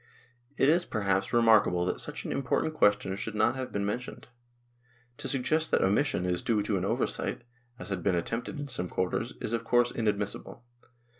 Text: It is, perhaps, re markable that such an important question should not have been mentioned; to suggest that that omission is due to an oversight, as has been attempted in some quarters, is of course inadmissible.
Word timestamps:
It 0.57 0.67
is, 0.67 0.83
perhaps, 0.83 1.31
re 1.31 1.43
markable 1.43 1.85
that 1.85 1.99
such 1.99 2.25
an 2.25 2.31
important 2.31 2.73
question 2.73 3.15
should 3.15 3.35
not 3.35 3.55
have 3.55 3.71
been 3.71 3.85
mentioned; 3.85 4.29
to 5.17 5.27
suggest 5.27 5.69
that 5.69 5.81
that 5.81 5.85
omission 5.85 6.25
is 6.25 6.41
due 6.41 6.63
to 6.63 6.75
an 6.75 6.85
oversight, 6.85 7.43
as 7.77 7.89
has 7.89 7.99
been 7.99 8.15
attempted 8.15 8.59
in 8.59 8.67
some 8.67 8.89
quarters, 8.89 9.35
is 9.41 9.53
of 9.53 9.63
course 9.63 9.91
inadmissible. 9.91 10.65